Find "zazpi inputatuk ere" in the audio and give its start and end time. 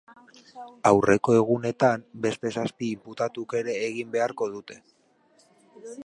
2.61-3.75